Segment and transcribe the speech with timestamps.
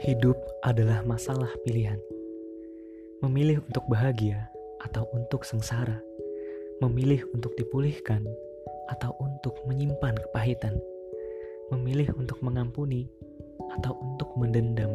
[0.00, 2.00] Hidup adalah masalah pilihan.
[3.20, 4.48] Memilih untuk bahagia
[4.80, 6.00] atau untuk sengsara.
[6.80, 8.24] Memilih untuk dipulihkan
[8.88, 10.80] atau untuk menyimpan kepahitan.
[11.68, 13.12] Memilih untuk mengampuni
[13.76, 14.88] atau untuk mendendam.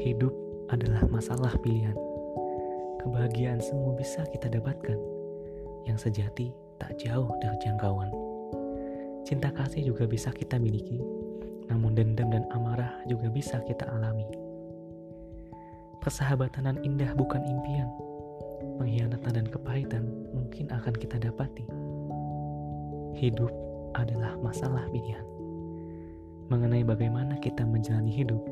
[0.00, 0.32] Hidup
[0.72, 1.92] adalah masalah pilihan.
[3.04, 4.96] Kebahagiaan semua bisa kita dapatkan.
[5.84, 8.08] Yang sejati tak jauh dari jangkauan.
[9.28, 11.23] Cinta kasih juga bisa kita miliki
[11.68, 14.26] namun dendam dan amarah juga bisa kita alami.
[16.04, 17.88] Persahabatan dan indah bukan impian.
[18.76, 20.04] Pengkhianatan dan kepahitan
[20.36, 21.64] mungkin akan kita dapati.
[23.16, 23.48] Hidup
[23.96, 25.24] adalah masalah pilihan.
[26.52, 28.42] Mengenai bagaimana kita menjalani hidup,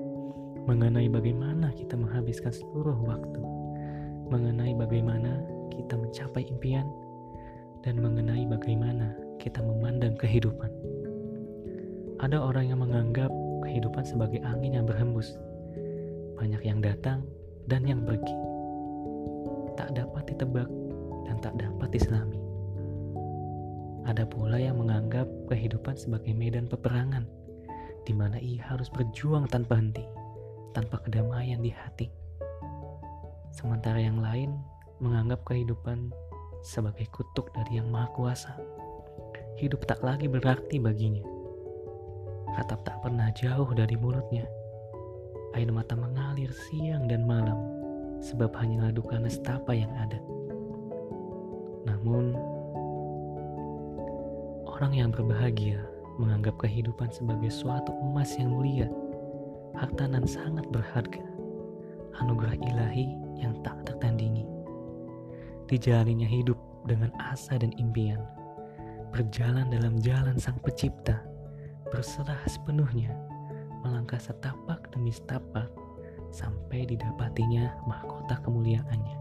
[0.65, 3.43] mengenai bagaimana kita menghabiskan seluruh waktu,
[4.33, 6.89] mengenai bagaimana kita mencapai impian,
[7.85, 10.71] dan mengenai bagaimana kita memandang kehidupan.
[12.23, 13.35] Ada orang yang menganggap
[13.67, 15.35] kehidupan sebagai angin yang berhembus.
[16.39, 17.27] Banyak yang datang
[17.67, 18.39] dan yang pergi.
[19.75, 20.71] Tak dapat ditebak
[21.27, 22.39] dan tak dapat diselami.
[24.07, 27.27] Ada pula yang menganggap kehidupan sebagai medan peperangan,
[28.07, 30.07] di mana ia harus berjuang tanpa henti,
[30.79, 32.07] tanpa kedamaian di hati.
[33.51, 34.63] Sementara yang lain
[35.03, 36.15] menganggap kehidupan
[36.63, 38.55] sebagai kutuk dari Yang Maha Kuasa.
[39.59, 41.42] Hidup tak lagi berarti baginya
[42.53, 44.45] Ratap tak pernah jauh dari mulutnya.
[45.57, 47.57] Air mata mengalir siang dan malam,
[48.21, 50.21] sebab hanyalah duka nestapa yang ada.
[51.89, 52.37] Namun,
[54.69, 55.81] orang yang berbahagia
[56.21, 58.89] menganggap kehidupan sebagai suatu emas yang mulia,
[59.77, 61.25] harta nan sangat berharga,
[62.21, 64.45] anugerah ilahi yang tak tertandingi.
[65.73, 68.21] Dijalaninya hidup dengan asa dan impian,
[69.09, 71.25] berjalan dalam jalan sang pencipta,
[71.93, 73.13] berserah sepenuhnya,
[73.85, 75.69] melangkah setapak demi setapak
[76.33, 79.17] sampai didapatinya mahkota kemuliaannya.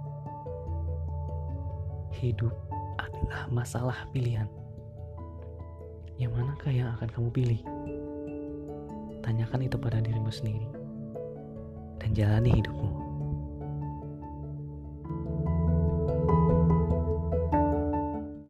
[2.15, 2.55] Hidup
[2.95, 4.47] adalah masalah pilihan.
[6.15, 7.61] Yang manakah yang akan kamu pilih?
[9.19, 10.71] Tanyakan itu pada dirimu sendiri
[11.99, 13.00] dan jalani hidupmu.